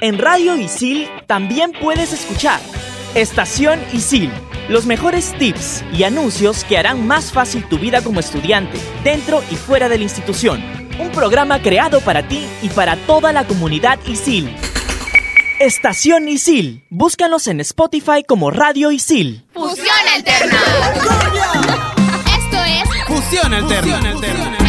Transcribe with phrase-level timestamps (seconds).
[0.00, 2.60] En Radio Isil también puedes escuchar
[3.14, 4.30] Estación Isil,
[4.68, 9.56] los mejores tips y anuncios que harán más fácil tu vida como estudiante, dentro y
[9.56, 10.62] fuera de la institución.
[10.98, 14.54] Un programa creado para ti y para toda la comunidad Isil.
[15.60, 16.84] Estación Isil.
[16.90, 19.44] Búscanos en Spotify como Radio Isil.
[19.54, 20.60] Fusión Alterna.
[22.36, 24.10] Esto es Fusión Alterna.
[24.10, 24.63] el Radio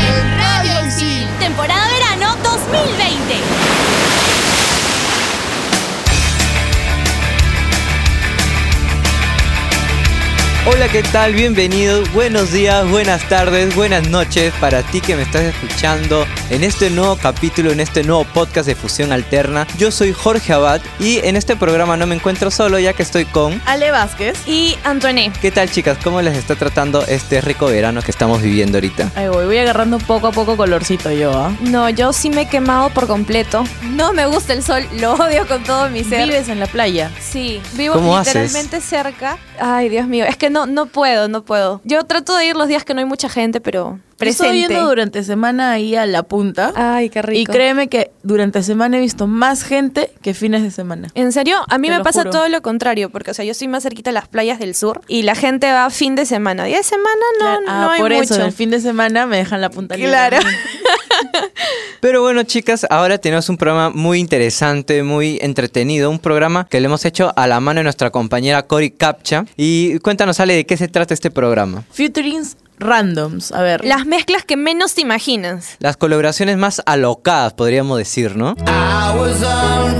[10.67, 11.35] Hola, ¿qué tal?
[11.35, 12.11] Bienvenidos.
[12.11, 17.17] Buenos días, buenas tardes, buenas noches para ti que me estás escuchando en este nuevo
[17.17, 19.65] capítulo, en este nuevo podcast de Fusión Alterna.
[19.77, 23.25] Yo soy Jorge Abad y en este programa no me encuentro solo ya que estoy
[23.25, 23.59] con...
[23.65, 24.37] Ale Vázquez.
[24.47, 25.31] Y Antoine.
[25.41, 25.97] ¿Qué tal chicas?
[26.03, 29.11] ¿Cómo les está tratando este rico verano que estamos viviendo ahorita?
[29.15, 31.51] Ahí voy, voy agarrando poco a poco colorcito yo, ¿ah?
[31.61, 33.63] No, yo sí me he quemado por completo.
[33.81, 36.27] No me gusta el sol, lo odio con todo mi ser.
[36.27, 37.11] Vives en la playa.
[37.19, 39.37] Sí, vivo ¿Cómo literalmente cerca.
[39.59, 41.81] Ay, Dios mío, es que no, no puedo, no puedo.
[41.83, 44.73] Yo trato de ir los días que no hay mucha gente, pero Yo Estoy presente.
[44.73, 46.71] yendo durante semana ahí a la punta.
[46.75, 47.39] Ay, qué rico.
[47.41, 51.09] y créeme que durante semana he visto más gente que fines de semana.
[51.15, 51.57] ¿En serio?
[51.67, 52.31] A mí Te me pasa juro.
[52.31, 55.01] todo lo contrario, porque o sea, yo estoy más cerquita de las playas del sur
[55.09, 56.63] y la gente va fin de semana.
[56.63, 58.23] Día de semana no, Claro, no ah, hay por mucho.
[58.35, 60.11] eso, el fin de semana me dejan la punta libre.
[60.11, 60.37] Claro.
[61.99, 66.85] Pero bueno chicas, ahora tenemos un programa muy interesante, muy entretenido, un programa que le
[66.85, 69.45] hemos hecho a la mano de nuestra compañera Cory Capcha.
[69.57, 71.83] Y cuéntanos Ale, ¿de qué se trata este programa?
[71.91, 73.51] Futurings randoms.
[73.51, 73.83] A ver.
[73.85, 75.75] Las mezclas que menos te imaginas.
[75.79, 78.55] Las colaboraciones más alocadas, podríamos decir, ¿no?
[78.67, 79.37] I was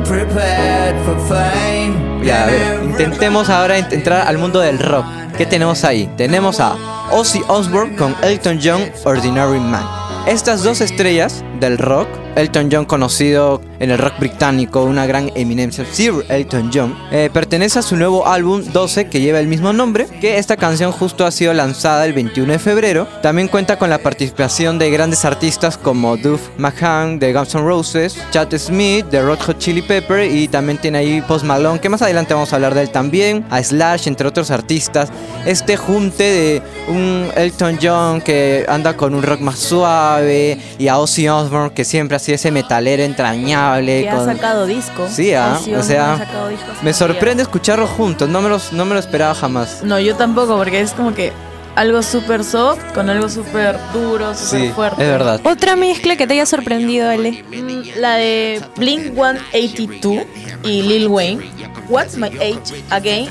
[0.06, 2.24] unprepared for fame.
[2.26, 5.06] Ya, a ver, intentemos ahora ent- entrar al mundo del rock.
[5.38, 6.10] ¿Qué tenemos ahí?
[6.18, 6.76] Tenemos a
[7.12, 9.86] Ozzy Osbourne con Elton John, Ordinary Man.
[10.28, 15.86] Estas dos estrellas del rock, Elton John conocido en el rock británico, una gran eminencia,
[15.92, 20.08] Sir Elton John, eh, pertenece a su nuevo álbum 12 que lleva el mismo nombre,
[20.22, 23.08] que esta canción justo ha sido lanzada el 21 de febrero.
[23.22, 28.18] También cuenta con la participación de grandes artistas como Duff McCann de Guns N' Roses,
[28.32, 32.02] Chad Smith de Red Hot Chili Pepper y también tiene ahí Post Malone, que más
[32.02, 35.10] adelante vamos a hablar de él también, a Slash, entre otros artistas.
[35.46, 40.98] Este junte de un Elton John que anda con un rock más suave y a
[40.98, 44.02] Ozzy Osbourne que siempre ha sido ese metalero entrañable.
[44.04, 45.08] que ha con- sacado disco.
[45.10, 47.48] Sí, ah, o sea, ha disco Me sorprende días.
[47.48, 49.82] escucharlos juntos, no me, los, no me lo esperaba jamás.
[49.84, 51.32] No, yo tampoco, porque es como que
[51.76, 55.04] algo súper soft con algo súper duro, súper Sí, fuerte.
[55.04, 55.42] es verdad.
[55.44, 57.44] Otra mezcla que te haya sorprendido, Ale.
[57.52, 60.24] Mm, La de Blink 182
[60.64, 61.44] y Lil Wayne,
[61.90, 63.28] What's My Age Again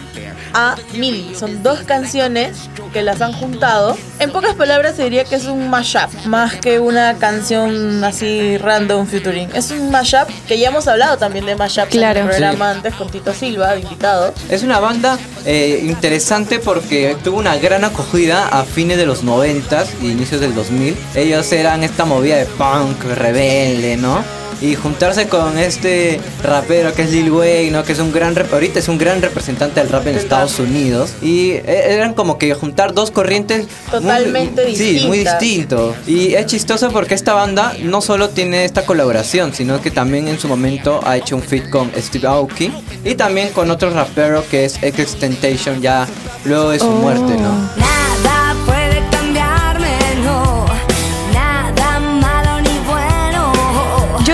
[0.55, 1.35] a Millie.
[1.35, 3.97] Son dos canciones que las han juntado.
[4.21, 9.07] En pocas palabras se diría que es un mashup, más que una canción así random
[9.07, 9.49] featuring.
[9.55, 12.21] Es un mashup que ya hemos hablado también de mashup Claro.
[12.21, 12.77] en el programa Sí.
[12.77, 14.33] antes con Tito Silva, invitado.
[14.49, 19.85] Es una banda eh, interesante porque tuvo una gran acogida a fines de los 90
[20.03, 20.97] y inicios del 2000.
[21.15, 24.23] Ellos eran esta movida de punk rebelde, ¿no?
[24.61, 27.83] Y juntarse con este rapero que es Lil Wayne, ¿no?
[27.85, 31.13] Que es un gran ahorita es un gran representante del rap en Estados Unidos.
[31.23, 35.41] Y eh, eran como que juntar dos corrientes muy- Totalmente Sí, muy distintas.
[35.41, 35.97] distinto.
[36.07, 40.39] Y es chistoso porque esta banda no solo tiene esta colaboración, sino que también en
[40.39, 42.73] su momento ha hecho un feat con Steve Aoki
[43.05, 46.07] y también con otro rapero que es X-Tentation ya
[46.45, 48.04] luego de su muerte, ¿no?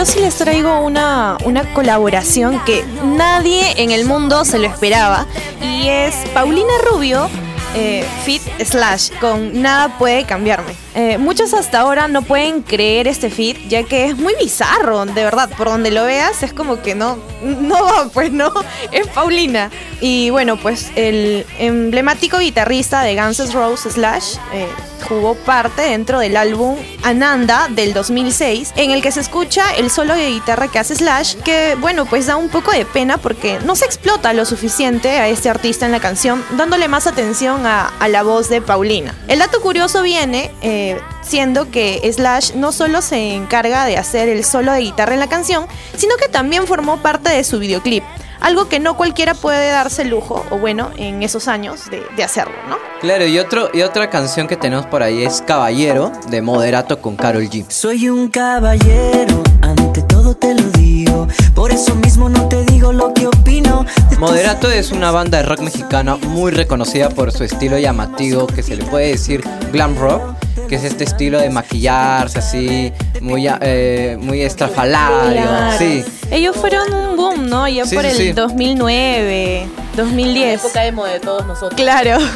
[0.00, 5.27] Yo sí les traigo una, una colaboración que nadie en el mundo se lo esperaba.
[5.61, 7.28] Y es Paulina Rubio,
[7.75, 10.72] eh, Fit Slash, con Nada puede cambiarme.
[10.94, 15.22] Eh, muchos hasta ahora no pueden creer este fit, ya que es muy bizarro, de
[15.22, 15.50] verdad.
[15.55, 18.55] Por donde lo veas, es como que no, no pues no,
[18.93, 19.71] es Paulina.
[20.00, 24.66] Y bueno, pues el emblemático guitarrista de Guns N' Roses Slash eh,
[25.09, 30.15] jugó parte dentro del álbum Ananda del 2006, en el que se escucha el solo
[30.15, 33.77] de guitarra que hace Slash, que bueno, pues da un poco de pena porque no
[33.77, 38.22] se explota lo suficiente a este artista en la canción, dándole más atención a, la
[38.22, 39.15] voz de Paulina.
[39.28, 44.45] El dato curioso viene eh, siendo que Slash no solo se encarga de hacer el
[44.45, 45.66] solo de guitarra en la canción,
[45.97, 48.03] sino que también formó parte de su videoclip.
[48.41, 52.25] Algo que no cualquiera puede darse el lujo, o bueno, en esos años de, de
[52.25, 52.77] hacerlo, ¿no?
[53.01, 57.16] Claro, y, otro, y otra canción que tenemos por ahí es Caballero de Moderato con
[57.16, 57.65] Carol G.
[57.69, 61.28] Soy un caballero, ante todo te lo digo.
[61.54, 63.84] Por eso mismo no te digo lo que opino.
[64.19, 68.77] Moderato es una banda de rock mexicana muy reconocida por su estilo llamativo, que se
[68.77, 69.42] le puede decir
[69.72, 70.34] glam rock,
[70.69, 75.42] que es este estilo de maquillarse así, muy, eh, muy estrafalario.
[75.42, 75.78] Claro.
[75.78, 77.09] Sí, Ellos fueron
[77.51, 77.67] ¿no?
[77.67, 78.33] Sí, por sí, el sí.
[78.33, 80.60] 2009, 2010.
[80.65, 81.75] Época emo de todos nosotros.
[81.81, 82.19] Claro.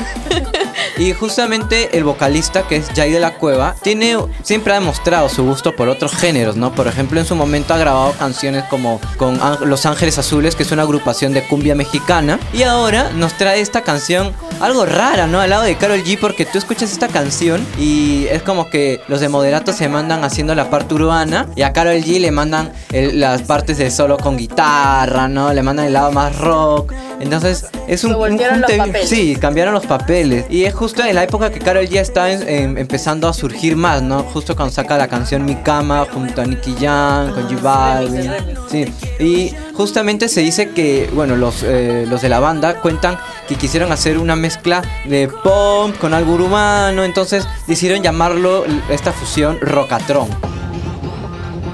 [0.97, 5.45] Y justamente el vocalista, que es Jay de la Cueva, tiene, siempre ha demostrado su
[5.45, 6.73] gusto por otros géneros, ¿no?
[6.73, 10.71] Por ejemplo, en su momento ha grabado canciones como con Los Ángeles Azules, que es
[10.71, 12.39] una agrupación de cumbia mexicana.
[12.53, 15.41] Y ahora nos trae esta canción algo rara, ¿no?
[15.41, 19.21] Al lado de Carol G, porque tú escuchas esta canción y es como que los
[19.21, 23.19] de Moderato se mandan haciendo la parte urbana y a Carol G le mandan el-
[23.19, 25.53] las partes de solo con guitarra, ¿no?
[25.53, 26.93] Le mandan el lado más rock.
[27.21, 29.07] Entonces es un, un junte-.
[29.07, 30.47] Sí, cambiaron los papeles.
[30.51, 33.77] Y es justo en la época que Carol ya está en- en- empezando a surgir
[33.77, 34.23] más, ¿no?
[34.25, 38.31] Justo cuando saca la canción Mi Cama junto a Nicky Jam, con J Balvin.
[38.71, 38.85] Sí.
[39.23, 43.17] Y justamente se dice que, bueno, los, eh, los de la banda cuentan
[43.49, 47.05] que quisieron hacer una mezcla de pop con algo urbano.
[47.05, 50.29] Entonces decidieron llamarlo esta fusión Rockatron.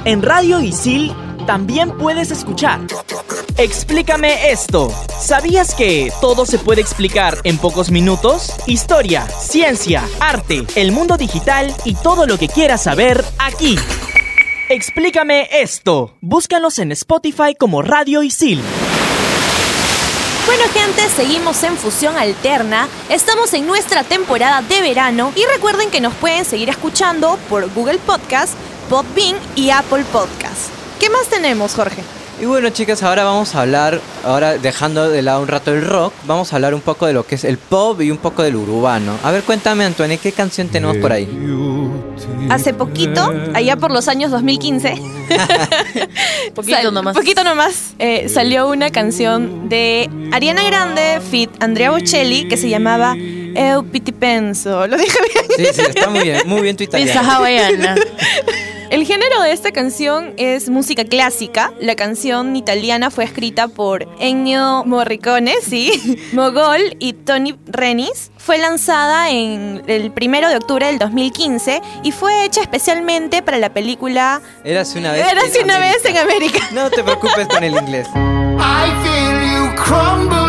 [0.04, 1.12] En Radio Isil
[1.50, 2.78] también puedes escuchar.
[3.56, 4.88] Explícame esto.
[5.18, 8.52] ¿Sabías que todo se puede explicar en pocos minutos?
[8.68, 13.76] Historia, ciencia, arte, el mundo digital y todo lo que quieras saber aquí.
[14.68, 16.14] Explícame esto.
[16.20, 18.62] Búscanos en Spotify como Radio Isil.
[20.46, 22.86] Bueno, gente, seguimos en Fusión Alterna.
[23.08, 25.32] Estamos en nuestra temporada de verano.
[25.34, 28.54] Y recuerden que nos pueden seguir escuchando por Google Podcast,
[28.88, 30.79] Podbean y Apple Podcast.
[31.00, 32.02] ¿Qué más tenemos, Jorge?
[32.40, 36.14] Y bueno chicas, ahora vamos a hablar, ahora dejando de lado un rato el rock,
[36.26, 38.56] vamos a hablar un poco de lo que es el pop y un poco del
[38.56, 39.12] urbano.
[39.22, 41.28] A ver, cuéntame Antoine, ¿qué canción tenemos por ahí?
[42.48, 44.94] Hace poquito, allá por los años 2015,
[46.54, 47.14] Poquito sal- nomás.
[47.16, 47.92] Poquito nomás.
[47.98, 53.16] eh, salió una canción de Ariana Grande, fit Andrea Bocelli, que se llamaba
[53.54, 54.86] Eu Piti Penso.
[54.86, 55.44] Lo dije bien.
[55.74, 57.30] Sí, sí, está muy bien, muy bien tu Pizza italiano.
[57.32, 57.94] hawaiana.
[58.90, 61.72] El género de esta canción es música clásica.
[61.80, 68.32] La canción italiana fue escrita por Ennio Morricone, sí, Mogol y Tony Renis.
[68.36, 73.72] Fue lanzada en el primero de octubre del 2015 y fue hecha especialmente para la
[73.72, 75.24] película Érase una vez.
[75.30, 75.98] Érase una América.
[76.02, 76.58] vez en América.
[76.72, 78.08] No te preocupes con el inglés.
[78.08, 80.39] I feel you crumble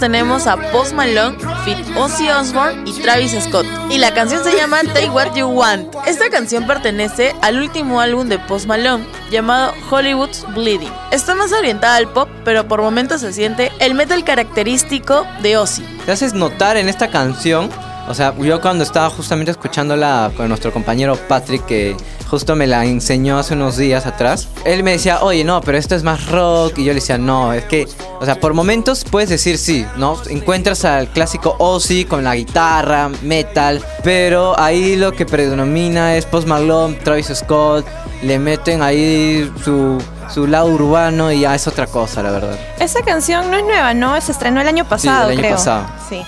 [0.00, 3.66] tenemos a Post Malone, Fit Ozzy Osbourne y Travis Scott.
[3.90, 5.94] Y la canción se llama Take What You Want.
[6.06, 10.90] Esta canción pertenece al último álbum de Post Malone, llamado Hollywood's Bleeding.
[11.12, 15.82] Está más orientada al pop, pero por momentos se siente el metal característico de Ozzy.
[16.06, 17.68] Te haces notar en esta canción,
[18.08, 21.96] o sea, yo cuando estaba justamente escuchándola con nuestro compañero Patrick, que
[22.28, 25.94] justo me la enseñó hace unos días atrás, él me decía, oye, no, pero esto
[25.94, 27.88] es más rock, y yo le decía, no, es que,
[28.20, 30.16] o sea, por momentos puedes decir sí, ¿no?
[30.28, 36.46] Encuentras al clásico Ozzy con la guitarra, metal, pero ahí lo que predomina es Post
[36.46, 37.86] Malone, Travis Scott,
[38.22, 39.98] le meten ahí su,
[40.32, 42.58] su lado urbano y ya es otra cosa, la verdad.
[42.78, 44.20] Esa canción no es nueva, ¿no?
[44.20, 45.56] Se estrenó el año pasado, el año creo.
[45.56, 45.86] pasado.
[46.08, 46.22] Sí.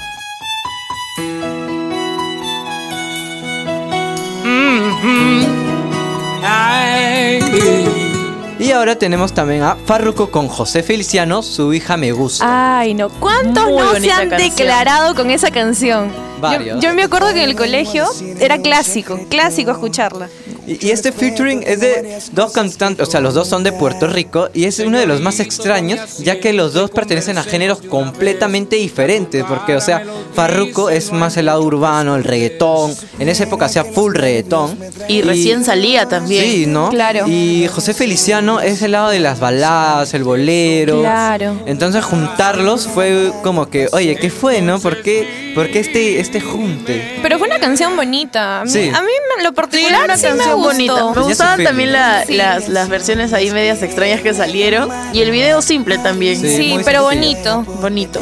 [8.63, 12.79] Y ahora tenemos también a Farruko con José Feliciano, su hija me gusta.
[12.79, 13.09] Ay, no.
[13.09, 14.51] ¿Cuántos Muy no se han canción.
[14.51, 16.13] declarado con esa canción?
[16.41, 16.81] Varios.
[16.81, 18.07] Yo, yo me acuerdo que en el colegio
[18.39, 20.29] era clásico, clásico escucharla.
[20.67, 24.07] Y, y este featuring es de dos cantantes, o sea, los dos son de Puerto
[24.07, 27.81] Rico y es uno de los más extraños, ya que los dos pertenecen a géneros
[27.83, 30.03] completamente diferentes, porque, o sea,
[30.35, 34.79] Farruko es más el lado urbano, el reggaetón, en esa época hacía full reggaetón.
[35.09, 36.45] Y recién salía también.
[36.45, 36.91] Sí, ¿no?
[36.91, 37.27] Claro.
[37.27, 41.01] Y José Feliciano es el lado de las baladas, el bolero.
[41.01, 41.61] Claro.
[41.67, 44.79] Entonces juntarlos fue como que, oye, ¿qué fue, no?
[44.79, 47.19] ¿Por qué, por qué este, este junte?
[47.23, 48.61] Pero fue una canción bonita.
[48.61, 48.89] A mí, Sí.
[48.89, 52.35] a mí me- lo Sí, particular una sí me Me su gustaban también la- Sí.
[52.37, 54.89] las, las versiones ahí medias extrañas que salieron.
[55.13, 56.37] Y el video simple también.
[56.41, 56.79] Sí.
[56.85, 57.03] Pero sencillo.
[57.03, 57.65] bonito.
[57.81, 58.21] Bonito.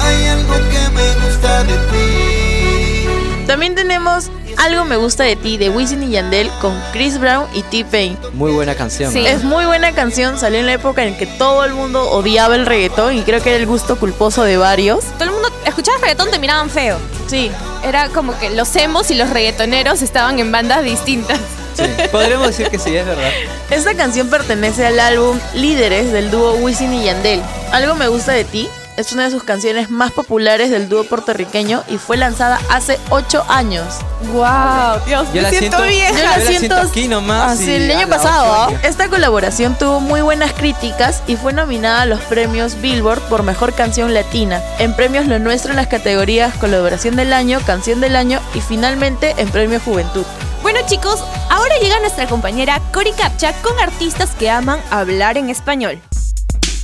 [0.00, 3.46] Hay algo que me gusta de ti.
[3.46, 7.60] También tenemos Algo me gusta de ti de Wisin y Yandel con Chris Brown y
[7.62, 8.16] T-Pain.
[8.32, 9.12] Muy buena canción.
[9.12, 9.20] Sí.
[9.20, 9.26] ¿no?
[9.26, 12.64] Es muy buena canción, salió en la época en que todo el mundo odiaba el
[12.64, 15.04] reggaetón y creo que era el gusto culposo de varios.
[15.18, 16.96] Todo el mundo escuchaba reggaetón te miraban feo.
[17.26, 17.50] Sí,
[17.82, 21.38] Era como que los emos y los reggaetoneros estaban en bandas distintas.
[21.74, 21.84] Sí.
[22.10, 23.30] Podríamos decir que sí, es verdad.
[23.70, 27.42] esta canción pertenece al álbum Líderes del dúo Wisin y Yandel.
[27.70, 31.84] Algo me gusta de ti es una de sus canciones más populares del dúo puertorriqueño
[31.88, 33.86] y fue lanzada hace 8 años.
[34.32, 36.10] Wow, Dios, Yo me la siento siento- vieja.
[36.12, 38.44] Yo la la siento siento aquí nomás así el año la pasado.
[38.44, 38.66] ocho ¿ah?
[38.68, 38.80] años.
[38.84, 43.74] Esta colaboración tuvo muy buenas críticas y fue nominada a los premios Billboard por Mejor
[43.74, 44.62] Canción Latina.
[44.78, 49.34] En premios Lo Nuestro en las categorías Colaboración del Año, Canción del Año y finalmente
[49.38, 50.24] en Premio Juventud.
[50.62, 56.00] Bueno chicos, ahora llega nuestra compañera Cori Capcha con artistas que aman hablar en español.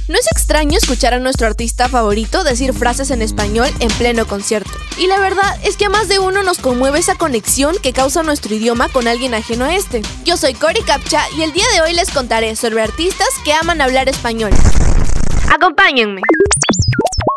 [0.08, 4.72] No es extraño escuchar a nuestro artista favorito decir frases en español en pleno concierto.
[4.98, 8.24] Y la verdad es que a más de uno nos conmueve esa conexión que causa
[8.24, 10.02] nuestro idioma con alguien ajeno a este.
[10.24, 13.80] Yo soy Cory Capcha y el día de hoy les contaré sobre artistas que aman
[13.80, 14.50] hablar español.
[15.54, 16.20] Acompáñenme.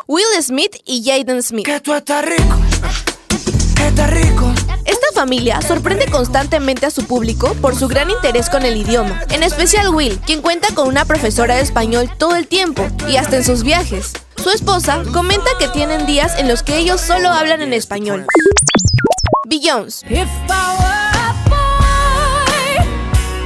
[0.08, 1.66] Will Smith y Jaden Smith.
[1.66, 2.58] Que tú estás rico,
[5.26, 9.90] familia sorprende constantemente a su público por su gran interés con el idioma, en especial
[9.90, 13.64] Will, quien cuenta con una profesora de español todo el tiempo y hasta en sus
[13.64, 14.14] viajes.
[14.36, 18.28] Su esposa comenta que tienen días en los que ellos solo hablan en español.
[19.48, 20.06] Beyoncé.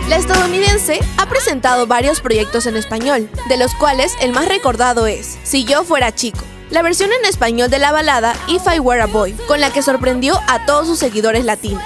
[0.09, 5.37] La estadounidense ha presentado varios proyectos en español, de los cuales el más recordado es
[5.43, 9.07] Si yo fuera chico, la versión en español de la balada If I Were a
[9.07, 11.83] Boy, con la que sorprendió a todos sus seguidores latinos.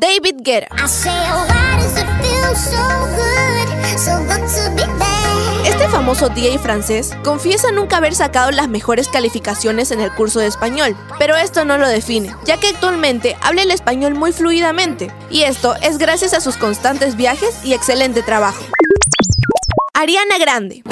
[0.00, 0.74] David Guetta.
[5.64, 10.46] Este famoso DJ francés confiesa nunca haber sacado las mejores calificaciones en el curso de
[10.46, 15.42] español, pero esto no lo define, ya que actualmente habla el español muy fluidamente, y
[15.42, 18.64] esto es gracias a sus constantes viajes y excelente trabajo.
[19.94, 20.82] Ariana Grande.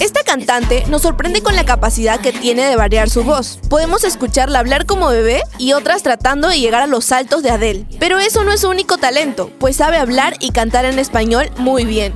[0.00, 3.58] Esta cantante nos sorprende con la capacidad que tiene de variar su voz.
[3.68, 7.86] Podemos escucharla hablar como bebé y otras tratando de llegar a los saltos de Adele.
[7.98, 11.84] Pero eso no es su único talento, pues sabe hablar y cantar en español muy
[11.84, 12.12] bien.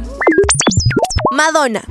[1.32, 1.82] Madonna.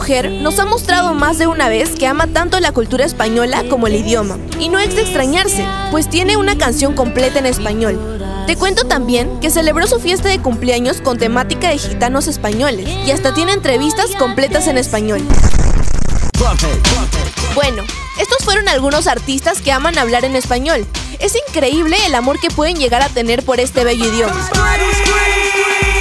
[0.00, 3.86] Mujer nos ha mostrado más de una vez que ama tanto la cultura española como
[3.86, 4.38] el idioma.
[4.58, 8.18] Y no es de extrañarse, pues tiene una canción completa en español.
[8.46, 13.10] Te cuento también que celebró su fiesta de cumpleaños con temática de gitanos españoles y
[13.10, 15.20] hasta tiene entrevistas completas en español.
[17.54, 17.82] Bueno,
[18.18, 20.86] estos fueron algunos artistas que aman hablar en español.
[21.18, 24.48] Es increíble el amor que pueden llegar a tener por este bello idioma.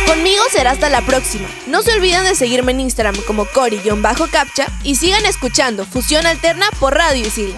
[0.09, 1.47] Conmigo será hasta la próxima.
[1.67, 6.95] No se olviden de seguirme en Instagram como Cori-Capcha y sigan escuchando Fusión Alterna por
[6.95, 7.53] Radio Isil.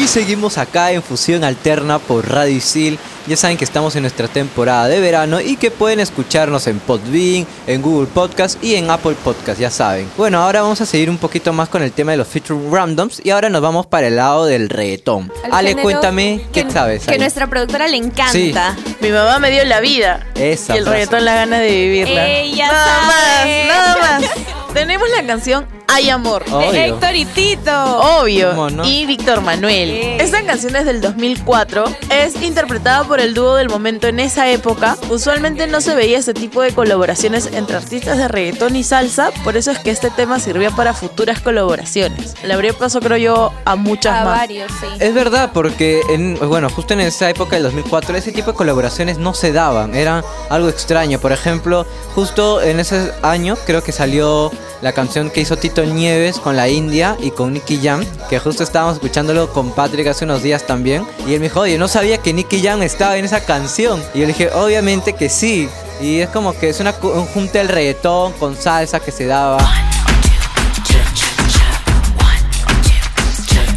[0.00, 2.96] Y seguimos acá en Fusión Alterna por Radio Isil.
[3.28, 7.46] Ya saben que estamos en nuestra temporada de verano y que pueden escucharnos en Podbean,
[7.66, 10.10] en Google Podcast y en Apple Podcast, ya saben.
[10.16, 13.20] Bueno, ahora vamos a seguir un poquito más con el tema de los feature randoms
[13.22, 15.30] y ahora nos vamos para el lado del reggaetón.
[15.44, 17.04] Al Ale, cuéntame, ¿qué sabes?
[17.04, 17.18] Que ahí?
[17.18, 18.74] nuestra productora le encanta.
[19.02, 20.26] Mi mamá me dio la vida.
[20.34, 20.98] Esa y el frase.
[20.98, 22.28] reggaetón la gana de vivirla.
[22.28, 23.66] Ella nada sabe.
[23.66, 24.30] más, nada más.
[24.78, 26.44] Tenemos la canción Hay Amor.
[26.52, 26.70] Obvio.
[26.70, 27.98] Héctor y Tito.
[27.98, 28.68] Obvio.
[28.84, 29.90] Y Víctor Manuel.
[30.20, 31.84] Esta canción es del 2004.
[32.10, 34.96] Es interpretada por el dúo del momento en esa época.
[35.10, 39.32] Usualmente no se veía este tipo de colaboraciones entre artistas de reggaetón y salsa.
[39.42, 42.36] Por eso es que este tema sirvió para futuras colaboraciones.
[42.44, 44.38] Le abrió paso, creo yo, a muchas A más.
[44.38, 44.86] varios, sí.
[45.00, 49.18] Es verdad, porque en, bueno, justo en esa época del 2004 ese tipo de colaboraciones
[49.18, 51.18] no se daban, era algo extraño.
[51.18, 56.38] Por ejemplo, justo en ese año creo que salió la canción que hizo Tito Nieves
[56.38, 60.42] con la India y con Nicky Jam, que justo estábamos escuchándolo con Patrick hace unos
[60.42, 61.06] días también.
[61.26, 64.00] Y él me dijo, oye, no sabía que Nicky Jam estaba en esa canción.
[64.14, 65.68] Y yo le dije, obviamente que sí.
[66.00, 69.26] Y es como que es una cu- un junte del reggaetón con salsa que se
[69.26, 69.58] daba.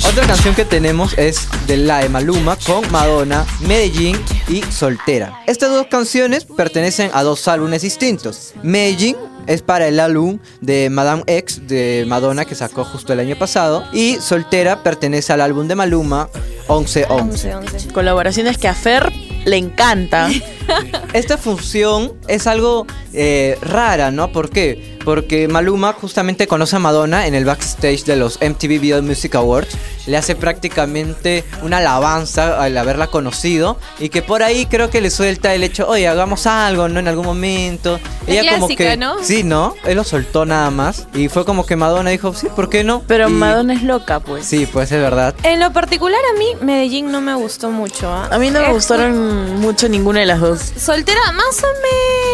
[0.07, 5.41] Otra canción que tenemos es de la de Maluma con Madonna, Medellín y Soltera.
[5.47, 8.53] Estas dos canciones pertenecen a dos álbumes distintos.
[8.61, 9.15] Medellín
[9.53, 13.83] es para el álbum de Madame X de Madonna que sacó justo el año pasado
[13.91, 16.29] y Soltera pertenece al álbum de Maluma
[16.69, 17.53] 1111.
[17.53, 17.93] 11, 11.
[17.93, 19.11] Colaboraciones que a Fer
[19.45, 20.31] le encantan.
[21.13, 24.31] Esta función es algo eh, rara, ¿no?
[24.31, 24.97] ¿Por qué?
[25.03, 29.75] Porque Maluma justamente conoce a Madonna en el backstage de los MTV Video Music Awards.
[30.07, 33.77] Le hace prácticamente una alabanza al haberla conocido.
[33.99, 36.99] Y que por ahí creo que le suelta el hecho, oye, hagamos algo, ¿no?
[36.99, 37.99] En algún momento.
[38.27, 38.97] La como clásica, que.
[38.97, 39.15] ¿no?
[39.23, 39.75] Sí, ¿no?
[39.85, 41.07] Él lo soltó nada más.
[41.15, 43.01] Y fue como que Madonna dijo, sí, ¿por qué no?
[43.07, 44.45] Pero Y- Madonna es loca, pues.
[44.45, 45.33] Sí, pues es verdad.
[45.43, 48.07] En lo particular a mí Medellín no me gustó mucho.
[48.11, 48.29] ¿ah?
[48.31, 50.60] A mí no me Es- gustaron mucho ninguna de las dos.
[50.61, 51.67] Soltera más o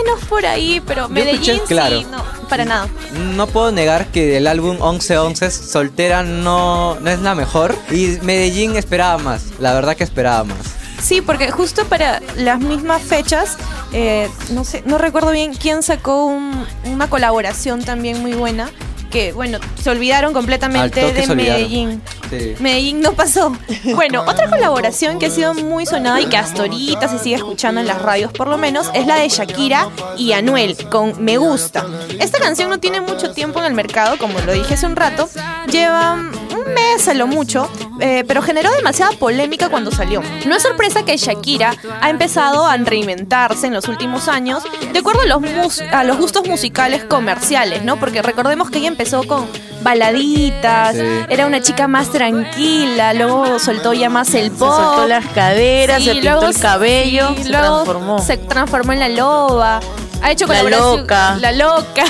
[0.05, 2.00] menos por ahí, pero Yo escuché, Medellín claro.
[2.00, 2.24] sí, no.
[2.50, 2.88] para nada.
[3.36, 7.75] No puedo negar que el álbum 1111 soltera no, no es la mejor.
[7.91, 9.43] Y Medellín esperaba más.
[9.60, 10.57] La verdad que esperaba más.
[11.01, 13.55] Sí, porque justo para las mismas fechas,
[13.93, 18.72] eh, no sé, no recuerdo bien quién sacó un- una colaboración también muy buena.
[19.11, 21.35] Que bueno, se olvidaron completamente de.
[21.35, 22.01] Medellín.
[22.29, 22.55] Sí.
[22.59, 23.55] Medellín no pasó.
[23.95, 27.79] Bueno, otra colaboración que ha sido muy sonada y que hasta ahorita se sigue escuchando
[27.81, 31.85] en las radios por lo menos es la de Shakira y Anuel con Me Gusta.
[32.19, 35.29] Esta canción no tiene mucho tiempo en el mercado, como lo dije hace un rato.
[35.71, 36.17] Lleva
[37.15, 37.69] lo mucho,
[38.01, 40.21] eh, pero generó demasiada polémica cuando salió.
[40.45, 45.21] No es sorpresa que Shakira ha empezado a reinventarse en los últimos años de acuerdo
[45.21, 47.97] a los, mus- a los gustos musicales comerciales, ¿no?
[47.97, 49.47] Porque recordemos que ella empezó con
[49.83, 51.01] baladitas, Sí.
[51.29, 54.74] era una chica más tranquila, luego soltó ya más el Se pop.
[54.75, 58.19] soltó las caderas, Sí, se pintó luego el cabello, sí, se luego transformó.
[58.19, 59.79] Se transformó en la loba.
[60.21, 61.38] Ha hecho La loca.
[61.39, 62.03] La loca.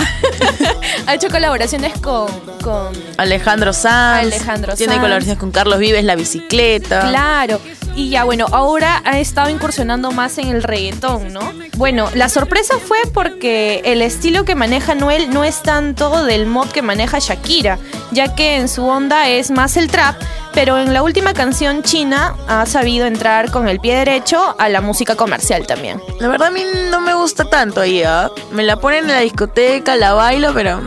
[1.07, 2.27] ha hecho colaboraciones con,
[2.63, 4.33] con Alejandro Sanz.
[4.33, 5.03] Alejandro Tiene Sanz.
[5.03, 7.09] colaboraciones con Carlos Vives, La Bicicleta.
[7.09, 7.59] Claro.
[7.97, 11.51] Y ya bueno, ahora ha estado incursionando más en el reggaetón, ¿no?
[11.77, 16.67] Bueno, la sorpresa fue porque el estilo que maneja Noel no es tanto del mod
[16.67, 17.79] que maneja Shakira,
[18.11, 20.15] ya que en su onda es más el trap,
[20.53, 24.81] pero en la última canción China ha sabido entrar con el pie derecho a la
[24.81, 25.99] música comercial también.
[26.19, 26.61] La verdad a mí
[26.91, 28.29] no me gusta tanto ahí, ¿ah?
[28.51, 30.81] Me la ponen en la discoteca, la bailo, pero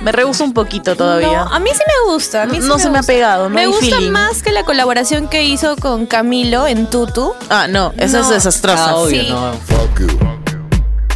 [0.00, 1.44] me rehuso un poquito todavía.
[1.44, 2.42] No, a mí sí me gusta.
[2.42, 4.10] A mí sí No se me ha pegado, no Me hay gusta feeling.
[4.10, 7.34] más que la colaboración que hizo con Camilo en Tutu.
[7.50, 8.24] Ah, no, esa No.
[8.24, 8.90] es desastrosa.
[8.90, 9.28] Ah, obvio, Sí.
[9.30, 9.52] no.
[9.66, 10.18] Fuck you.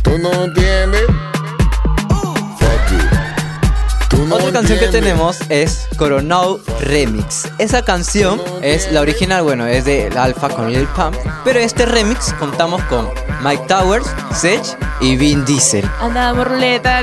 [0.02, 1.02] Tú no entiendes.
[2.58, 2.98] Fuck you.
[4.08, 4.90] Tú no Otra canción que entiendes.
[4.90, 7.48] tenemos es Coronado Remix.
[7.58, 11.16] Esa canción es la original, bueno, es de Alpha con Lil Pump.
[11.44, 13.08] Pero este remix contamos con
[13.42, 14.62] Mike Towers, Sech
[15.00, 15.84] y Vin Diesel.
[16.00, 17.02] Andaba por ruleta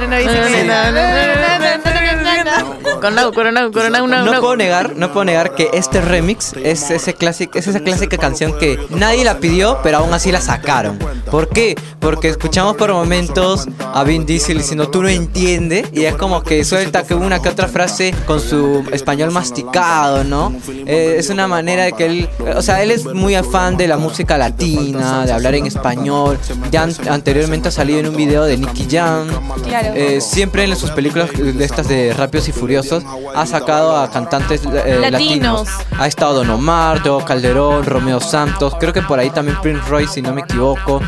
[2.36, 3.00] en una bicicleta.
[3.00, 7.14] Coronado, coronado, coronado, No, no, puedo negar, no puedo negar que este remix es ese
[7.14, 10.98] clásico, es esa clásica canción que nadie la pidió, pero aún así la sacaron.
[11.32, 11.76] ¿Por qué?
[12.00, 16.64] Porque escuchamos por momentos a Vin Diesel diciendo tú no entiendes y es como que
[16.64, 20.54] suelta que una que otra frase con su español masticado, ¿no?
[20.86, 23.98] Eh, es una manera de que él, o sea, él es muy afán de la
[23.98, 26.38] música latina, de hablar en español.
[26.72, 29.28] Ya an- anteriormente ha salido en un video de Nicky Jam.
[29.68, 29.94] Claro.
[29.96, 34.62] Eh, siempre en sus películas de estas de Rápidos y Furiosos ha sacado a cantantes
[34.66, 35.12] eh, Latinos.
[35.12, 35.70] latinos.
[35.98, 40.16] Ha estado Don Omar, Teo Calderón, Romeo Santos, creo que por ahí también Prince Royce,
[40.16, 41.02] si no me equivoco.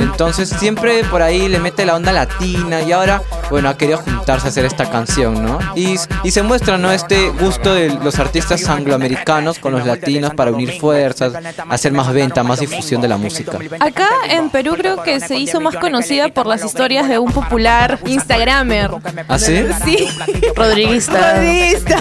[0.00, 4.46] Entonces siempre por ahí le mete la onda latina y ahora, bueno, ha querido juntarse
[4.46, 5.58] a hacer esta canción, ¿no?
[5.74, 6.90] Y, y se muestra, ¿no?
[6.90, 11.32] Este gusto de los artistas angloamericanos con los latinos para unir fuerzas,
[11.68, 13.58] hacer más venta, más difusión de la música.
[13.80, 17.98] Acá en Perú creo que se hizo más conocida por las historias de un popular
[18.06, 18.90] Instagramer.
[19.28, 19.64] ¿Ah, sí?
[19.84, 20.08] Sí.
[20.54, 21.34] Rodriguista.
[21.34, 21.98] Rodriguista.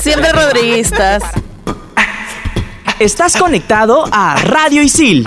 [0.00, 1.22] Siempre rodriguistas.
[2.98, 5.26] Estás conectado a Radio Isil.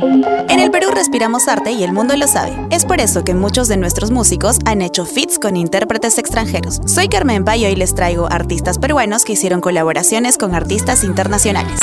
[0.00, 2.52] En el Perú respiramos arte y el mundo lo sabe.
[2.70, 6.80] Es por eso que muchos de nuestros músicos han hecho feats con intérpretes extranjeros.
[6.86, 11.78] Soy Carmen Pa y hoy les traigo artistas peruanos que hicieron colaboraciones con artistas internacionales.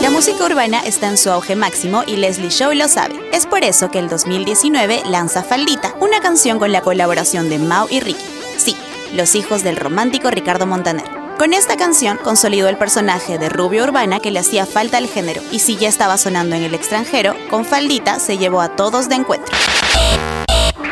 [0.00, 3.14] La música urbana está en su auge máximo y Leslie Show lo sabe.
[3.32, 7.86] Es por eso que el 2019 lanza Faldita, una canción con la colaboración de Mau
[7.90, 8.24] y Ricky.
[8.56, 8.76] Sí,
[9.14, 11.19] los hijos del romántico Ricardo Montaner.
[11.40, 15.40] Con esta canción consolidó el personaje de rubio urbana que le hacía falta al género
[15.50, 19.14] y si ya estaba sonando en el extranjero, con Faldita se llevó a todos de
[19.14, 19.56] encuentro.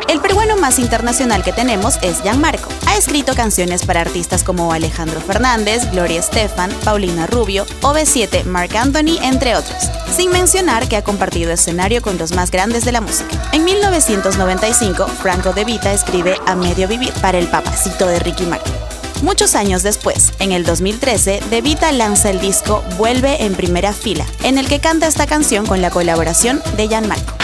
[0.07, 2.67] El peruano más internacional que tenemos es Gianmarco.
[2.87, 9.19] Ha escrito canciones para artistas como Alejandro Fernández, Gloria Estefan, Paulina Rubio, OV7, Marc Anthony,
[9.21, 9.91] entre otros.
[10.11, 13.39] Sin mencionar que ha compartido escenario con los más grandes de la música.
[13.51, 18.78] En 1995, Franco De Vita escribe A Medio Vivir para el papacito de Ricky Martin.
[19.21, 24.25] Muchos años después, en el 2013, De Vita lanza el disco Vuelve en primera fila,
[24.43, 27.38] en el que canta esta canción con la colaboración de Gianmarco.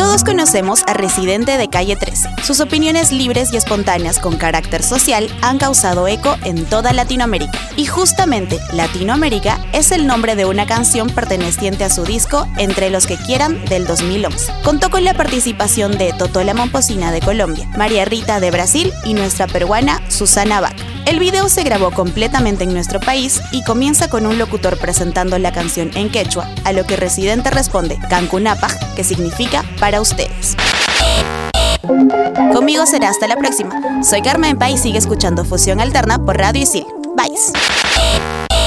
[0.00, 2.30] Todos conocemos a Residente de Calle 13.
[2.42, 7.52] Sus opiniones libres y espontáneas con carácter social han causado eco en toda Latinoamérica.
[7.76, 13.06] Y justamente Latinoamérica es el nombre de una canción perteneciente a su disco Entre los
[13.06, 14.50] que quieran del 2011.
[14.64, 19.48] Contó con la participación de Totola Momposina de Colombia, María Rita de Brasil y nuestra
[19.48, 20.99] peruana Susana Vaca.
[21.06, 25.52] El video se grabó completamente en nuestro país y comienza con un locutor presentando la
[25.52, 30.56] canción en quechua, a lo que Residente responde Cancunapaj, que significa para ustedes.
[32.52, 34.02] Conmigo será hasta la próxima.
[34.02, 36.84] Soy Carmen Pa y sigue escuchando Fusión Alterna por Radio Isil.
[37.16, 37.30] Bye.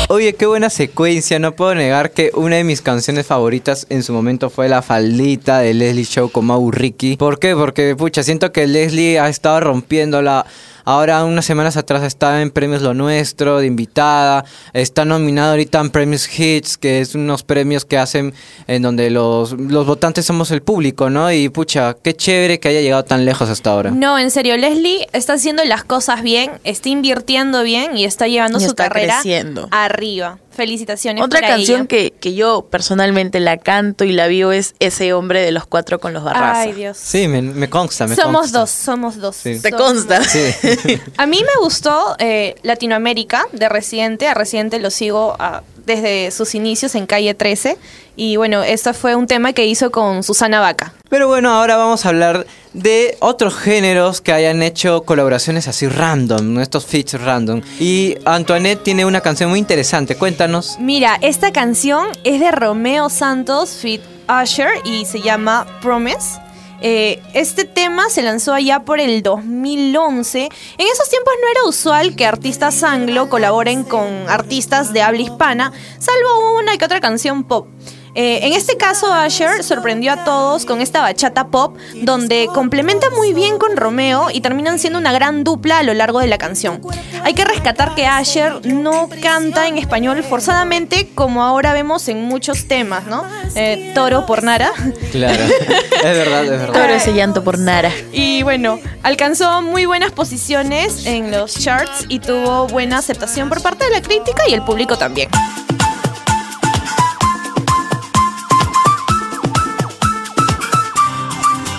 [0.10, 1.40] Oye, qué buena secuencia.
[1.40, 5.60] No puedo negar que una de mis canciones favoritas en su momento fue La Faldita
[5.60, 6.72] de Leslie Show con Mau.
[7.18, 7.56] ¿Por qué?
[7.56, 10.46] Porque, pucha, siento que Leslie ha estado rompiéndola.
[10.86, 14.46] Ahora, unas semanas atrás estaba en Premios Lo Nuestro, de invitada.
[14.74, 18.34] Está nominada ahorita en Premios Hits, que es unos premios que hacen
[18.68, 21.32] en donde los, los votantes somos el público, ¿no?
[21.32, 23.92] Y pucha, qué chévere que haya llegado tan lejos hasta ahora.
[23.92, 28.58] No, en serio, Leslie está haciendo las cosas bien, está invirtiendo bien y está llevando
[28.58, 29.68] Y su está carrera creciendo.
[29.72, 30.40] arriba.
[30.54, 31.24] Felicitaciones.
[31.24, 31.88] Otra para canción ella.
[31.88, 36.00] que, que yo personalmente la canto y la vivo es Ese hombre de los cuatro
[36.00, 36.68] con los barrazas.
[36.68, 36.98] Ay, Dios.
[36.98, 38.60] Sí, me, me consta, me Somos consta.
[38.60, 39.36] dos, somos dos.
[39.36, 39.60] Sí.
[39.60, 40.20] ¿Te Somos consta?
[40.20, 40.28] dos.
[40.28, 41.00] Sí.
[41.18, 44.28] A mí me gustó eh, Latinoamérica de Residente.
[44.28, 47.78] A Residente lo sigo ah, desde sus inicios en Calle 13.
[48.16, 50.94] Y bueno, este fue un tema que hizo con Susana Vaca.
[51.10, 56.60] Pero bueno, ahora vamos a hablar de otros géneros que hayan hecho colaboraciones así random,
[56.60, 57.62] estos feats random.
[57.80, 60.78] Y Antoinette tiene una canción muy interesante, cuéntanos.
[60.80, 66.42] Mira, esta canción es de Romeo Santos, Fit Usher, y se llama Promise.
[66.86, 70.42] Eh, este tema se lanzó allá por el 2011.
[70.42, 75.72] En esos tiempos no era usual que artistas anglo colaboren con artistas de habla hispana,
[75.98, 77.68] salvo una que otra canción pop.
[78.16, 83.34] Eh, en este caso, Usher sorprendió a todos con esta bachata pop, donde complementa muy
[83.34, 86.82] bien con Romeo y terminan siendo una gran dupla a lo largo de la canción.
[87.24, 92.68] Hay que rescatar que Usher no canta en español forzadamente, como ahora vemos en muchos
[92.68, 93.26] temas, ¿no?
[93.56, 94.72] Eh, Toro por Nara.
[95.12, 96.74] Claro, es verdad, es verdad.
[96.74, 97.92] Todo ese llanto por Nara.
[98.12, 103.86] Y bueno, alcanzó muy buenas posiciones en los charts y tuvo buena aceptación por parte
[103.86, 105.30] de la crítica y el público también.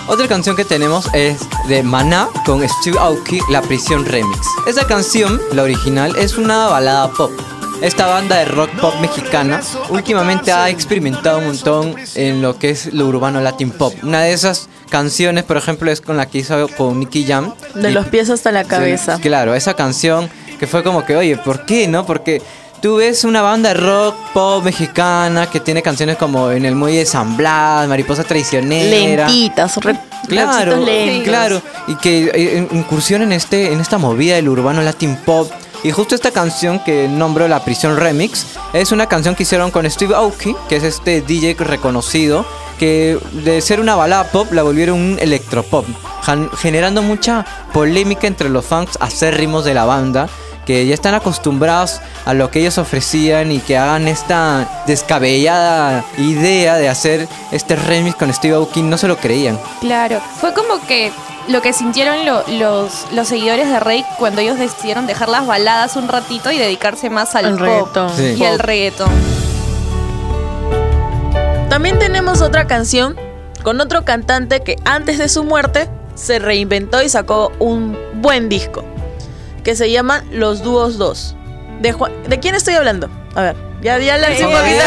[0.07, 4.39] Otra canción que tenemos es de Maná con Steve Aoki, La Prisión Remix.
[4.67, 7.31] Esta canción, la original, es una balada pop.
[7.81, 12.93] Esta banda de rock pop mexicana últimamente ha experimentado un montón en lo que es
[12.93, 13.93] lo urbano latin pop.
[14.03, 17.53] Una de esas canciones, por ejemplo, es con la que hizo con Nicky Jam.
[17.73, 19.17] De Y- los pies hasta la cabeza.
[19.17, 22.05] Sí, claro, esa canción que fue como que, oye, ¿por qué, no?
[22.05, 22.41] Porque
[22.85, 26.99] tú ves una banda de rock pop mexicana que tiene canciones como En el Muelle
[26.99, 29.25] de San Blas, Mariposa Traicionera.
[29.25, 31.23] Lentitas, re- Claro, lentos.
[31.27, 35.51] claro, y que eh, incursión en este en esta movida del urbano latin pop.
[35.83, 39.89] Y justo esta canción que nombro La Prisión Remix es una canción que hicieron con
[39.89, 42.45] Steve Aoki, que es este DJ reconocido,
[42.77, 45.85] que de ser una balada pop la volvieron un electropop,
[46.59, 50.27] generando mucha polémica entre los fans acérrimos de la banda,
[50.65, 56.75] que ya están acostumbrados a lo que ellos ofrecían y que hagan esta descabellada idea
[56.75, 59.59] de hacer este remix con Steve Aoki, no se lo creían.
[59.81, 61.11] Claro, fue como que
[61.47, 65.95] lo que sintieron lo- los, los seguidores de Rey cuando ellos decidieron dejar las baladas
[65.95, 68.09] un ratito y dedicarse más al Al pop reggaetón.
[68.17, 68.35] Sí.
[68.39, 69.11] y al reggaetón.
[71.69, 73.15] También tenemos otra canción
[73.63, 78.83] con otro cantante que antes de su muerte se reinventó y sacó un buen disco
[79.65, 81.35] que se llama Los Dúos 2.
[81.81, 83.09] ¿De, Juan- ¿De quién estoy hablando?
[83.35, 84.77] A ver, ya, ya la hice un poquito.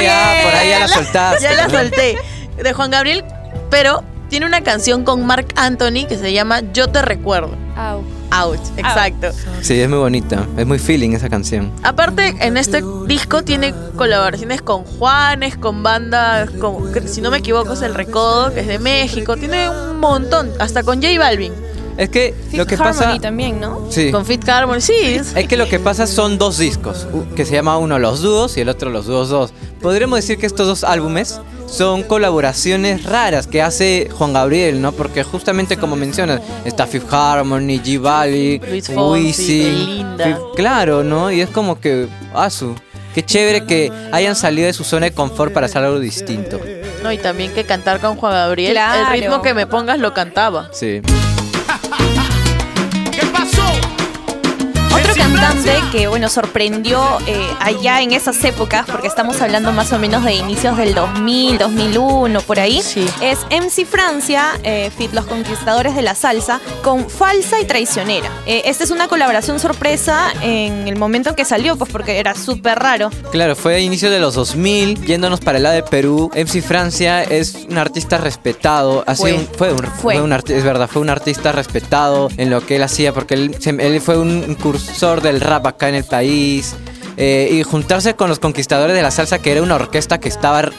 [0.00, 1.42] Ya, por ahí ya la soltaste.
[1.42, 2.16] Ya la solté.
[2.56, 3.24] De Juan Gabriel,
[3.70, 7.54] pero tiene una canción con Mark Anthony que se llama Yo te recuerdo.
[7.76, 8.02] Au.
[8.32, 9.32] Ouch, exacto.
[9.60, 10.46] Sí, es muy bonita.
[10.56, 11.72] Es muy feeling esa canción.
[11.82, 17.38] Aparte, en este disco tiene colaboraciones con Juanes, con bandas, con, que si no me
[17.38, 19.36] equivoco es El Recodo, que es de México.
[19.36, 21.52] Tiene un montón, hasta con J Balvin.
[21.96, 23.18] Es que lo que Harmony pasa.
[23.20, 23.86] también, ¿no?
[23.90, 24.10] Sí.
[24.10, 24.94] Con Fit Harmony, sí.
[25.02, 28.60] es- que lo que pasa son dos discos, que se llama uno Los Dúos y
[28.62, 29.52] el otro Los Dúos 2.
[29.82, 34.92] Podríamos decir que estos dos álbumes son colaboraciones raras que hace Juan Gabriel, ¿no?
[34.92, 38.60] Porque justamente como mencionas, está Fifth Harmony, G Valley.
[40.18, 41.30] Fif- claro, ¿no?
[41.30, 42.74] Y es como que, asu,
[43.14, 46.60] qué chévere que hayan salido de su zona de confort para hacer algo distinto.
[47.02, 48.72] No, y también que cantar con Juan Gabriel.
[48.72, 49.12] Claro.
[49.14, 50.68] El ritmo que me pongas lo cantaba.
[50.72, 51.00] Sí.
[51.70, 52.19] 哈 哈
[55.40, 60.22] cantante que, bueno, sorprendió eh, allá en esas épocas, porque estamos hablando más o menos
[60.24, 63.06] de inicios del 2000, 2001, por ahí, Sí.
[63.22, 68.28] es MC Francia, eh, Fit Los Conquistadores de la Salsa, con Falsa y Traicionera.
[68.46, 72.34] Eh, esta es una colaboración sorpresa en el momento en que salió, pues porque era
[72.34, 73.10] súper raro.
[73.32, 76.30] Claro, fue a inicio de los 2000, yéndonos para el lado de Perú.
[76.34, 79.04] MC Francia es un artista respetado.
[79.06, 79.30] Ha Fue.
[79.30, 80.14] sido un- fue, un, Fue.
[80.14, 83.34] fue un arti- es verdad, fue un artista respetado en lo que él hacía, porque
[83.34, 86.74] él, se- él fue un cursor del rap acá en el país.
[87.16, 90.70] Eh, y juntarse con los conquistadores de la salsa, que era una orquesta que estaba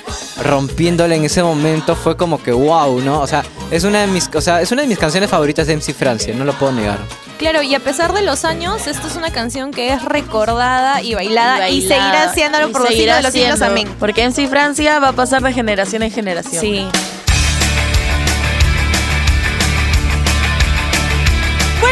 [0.42, 3.22] rompiéndole en ese momento, fue como que wow, ¿no?
[3.22, 5.76] O sea, Es una de mis, o sea, es una de mis canciones favoritas de
[5.76, 6.98] MC Francia, no lo puedo negar.
[7.38, 11.14] Claro, y a pesar de los años, esta es una canción que es recordada y
[11.14, 13.62] bailada y, bailada, seguirá haciéndolo y por los siglos de los siglos.
[13.62, 13.88] Amén.
[14.00, 16.62] Porque en sí Francia va a pasar de generación en generación.
[16.62, 16.88] Sí.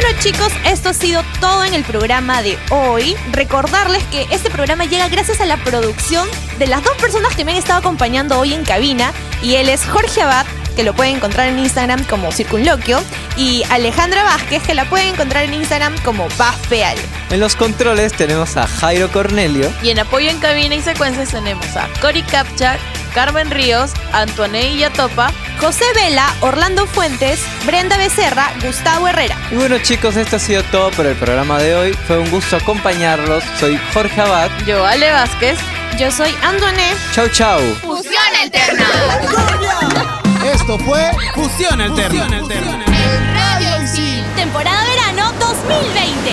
[0.02, 3.18] Bueno chicos, esto ha sido todo en el programa de hoy.
[3.34, 6.26] Recordarles que este programa llega gracias a la producción
[6.58, 9.12] de las dos personas que me han estado acompañando hoy en cabina.
[9.44, 10.46] Y él es Jorge Abad,
[10.80, 13.04] que lo pueden encontrar en Instagram como Circunloquio.
[13.36, 16.98] Y Alejandra Vázquez, que la pueden encontrar en Instagram como Paz Peal.
[17.32, 19.70] En los controles tenemos a Jairo Cornelio.
[19.84, 22.78] Y en apoyo en cabina y secuencias tenemos a Cory Capcha,
[23.14, 29.36] Carmen Ríos, Antoine Yatopa, José Vela, Orlando Fuentes, Brenda Becerra, Gustavo Herrera.
[29.52, 31.94] Y bueno chicos, esto ha sido todo por el programa de hoy.
[32.08, 33.44] Fue un gusto acompañarlos.
[33.60, 34.50] Soy Jorge Abad.
[34.66, 35.60] yo Ale Vázquez.
[35.98, 36.96] Yo soy Antoine.
[37.14, 37.60] Chau chau.
[37.82, 40.09] Fusión Alterna.
[40.54, 42.28] Esto fue Fusión Alterna.
[42.28, 44.24] Radio Isil.
[44.36, 46.32] Temporada verano 2020.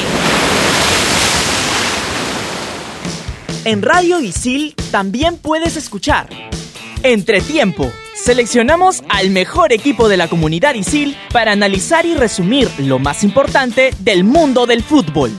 [3.66, 6.30] En Radio Isil también puedes escuchar
[7.02, 7.92] Entretiempo.
[8.14, 13.90] Seleccionamos al mejor equipo de la comunidad Isil para analizar y resumir lo más importante
[13.98, 15.30] del mundo del fútbol.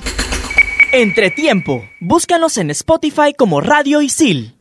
[0.92, 1.84] Entretiempo.
[2.00, 4.57] Búscanos en Spotify como Radio Isil.